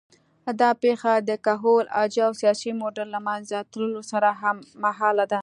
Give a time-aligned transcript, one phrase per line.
[0.61, 5.39] دا پېښه د کهول اجاو سیاسي موډل له منځه تلو سره هممهاله ده